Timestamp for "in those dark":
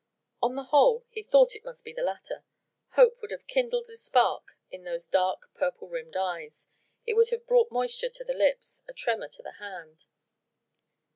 4.71-5.51